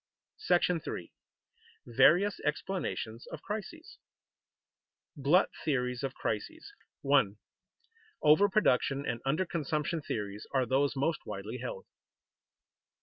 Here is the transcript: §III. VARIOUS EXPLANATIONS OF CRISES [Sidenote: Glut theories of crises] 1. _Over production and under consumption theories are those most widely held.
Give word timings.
§III. 0.97 1.11
VARIOUS 1.85 2.39
EXPLANATIONS 2.43 3.27
OF 3.27 3.43
CRISES 3.43 3.99
[Sidenote: 5.15 5.23
Glut 5.23 5.49
theories 5.63 6.01
of 6.01 6.15
crises] 6.15 6.73
1. 7.01 7.37
_Over 8.23 8.51
production 8.51 9.05
and 9.05 9.21
under 9.27 9.45
consumption 9.45 10.01
theories 10.01 10.47
are 10.55 10.65
those 10.65 10.95
most 10.95 11.23
widely 11.27 11.59
held. 11.59 11.85